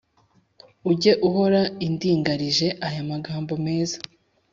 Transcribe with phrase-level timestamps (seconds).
[0.89, 3.97] Ujye uhora indingarije aya magambo meza